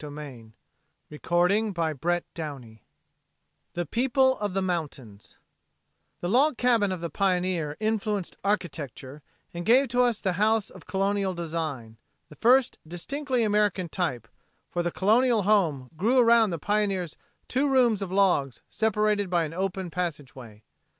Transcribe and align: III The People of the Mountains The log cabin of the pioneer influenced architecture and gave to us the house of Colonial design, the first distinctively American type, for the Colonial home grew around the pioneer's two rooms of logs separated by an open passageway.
III 0.03 0.51
The 1.09 1.19
People 3.91 4.37
of 4.39 4.53
the 4.55 4.61
Mountains 4.63 5.35
The 6.21 6.27
log 6.27 6.57
cabin 6.57 6.91
of 6.91 7.01
the 7.01 7.09
pioneer 7.11 7.77
influenced 7.79 8.35
architecture 8.43 9.21
and 9.53 9.63
gave 9.63 9.89
to 9.89 10.01
us 10.01 10.19
the 10.19 10.33
house 10.41 10.71
of 10.71 10.87
Colonial 10.87 11.35
design, 11.35 11.97
the 12.29 12.35
first 12.35 12.79
distinctively 12.87 13.43
American 13.43 13.87
type, 13.89 14.27
for 14.71 14.81
the 14.81 14.89
Colonial 14.89 15.43
home 15.43 15.91
grew 15.95 16.17
around 16.17 16.49
the 16.49 16.57
pioneer's 16.57 17.15
two 17.47 17.67
rooms 17.67 18.01
of 18.01 18.11
logs 18.11 18.63
separated 18.71 19.29
by 19.29 19.43
an 19.43 19.53
open 19.53 19.91
passageway. 19.91 20.63